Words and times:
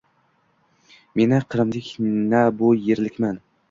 Men 1.21 1.29
na 1.35 1.39
qrimlik, 1.53 1.93
na 2.35 2.43
bu 2.59 2.77
yerlikman. 2.91 3.45